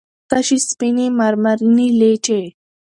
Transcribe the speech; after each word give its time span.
تشې 0.29 0.57
سپينې 0.69 1.05
مرمرينې 1.19 1.87
لېچې 1.99 2.41